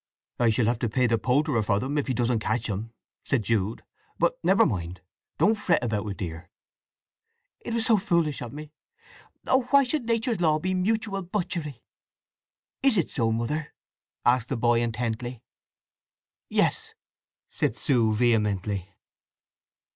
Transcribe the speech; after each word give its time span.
"I 0.39 0.49
shall 0.49 0.65
have 0.65 0.79
to 0.79 0.89
pay 0.89 1.05
the 1.05 1.19
poulterer 1.19 1.61
for 1.61 1.79
them, 1.79 1.95
if 1.95 2.07
he 2.07 2.15
doesn't 2.15 2.39
catch 2.39 2.65
them," 2.65 2.91
said 3.23 3.43
Jude. 3.43 3.83
"But 4.17 4.33
never 4.43 4.65
mind. 4.65 5.01
Don't 5.37 5.53
fret 5.53 5.83
about 5.83 6.07
it, 6.09 6.17
dear." 6.17 6.49
"It 7.59 7.75
was 7.75 7.85
so 7.85 7.97
foolish 7.97 8.41
of 8.41 8.51
me! 8.51 8.71
Oh 9.45 9.67
why 9.69 9.83
should 9.83 10.05
Nature's 10.07 10.41
law 10.41 10.57
be 10.57 10.73
mutual 10.73 11.21
butchery!" 11.21 11.83
"Is 12.81 12.97
it 12.97 13.11
so, 13.11 13.31
Mother?" 13.31 13.75
asked 14.25 14.49
the 14.49 14.57
boy 14.57 14.81
intently. 14.81 15.43
"Yes!" 16.49 16.95
said 17.47 17.75
Sue 17.75 18.11
vehemently. 18.15 18.89